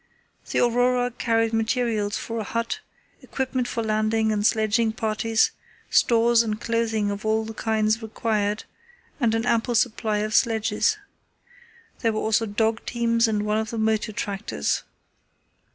The 0.49 0.57
Aurora 0.61 1.11
carried 1.11 1.53
materials 1.53 2.17
for 2.17 2.39
a 2.39 2.43
hut, 2.43 2.79
equipment 3.21 3.67
for 3.67 3.83
landing 3.83 4.31
and 4.31 4.43
sledging 4.43 4.93
parties, 4.93 5.51
stores 5.91 6.41
and 6.41 6.59
clothing 6.59 7.11
of 7.11 7.23
all 7.23 7.45
the 7.45 7.53
kinds 7.53 8.01
required, 8.01 8.63
and 9.19 9.35
an 9.35 9.45
ample 9.45 9.75
supply 9.75 10.17
of 10.25 10.33
sledges. 10.33 10.97
There 11.99 12.13
were 12.13 12.19
also 12.19 12.47
dog 12.47 12.83
teams 12.87 13.27
and 13.27 13.43
one 13.43 13.59
of 13.59 13.69
the 13.69 13.77
motor 13.77 14.11
tractors. 14.11 14.81